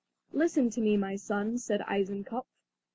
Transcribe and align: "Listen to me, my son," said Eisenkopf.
"Listen 0.33 0.71
to 0.71 0.81
me, 0.81 0.97
my 0.97 1.15
son," 1.15 1.59
said 1.59 1.81
Eisenkopf. 1.81 2.47